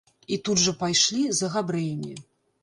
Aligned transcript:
І 0.37 0.37
тут 0.47 0.61
жа 0.61 0.73
пайшлі 0.79 1.21
за 1.41 1.51
габрэямі. 1.57 2.17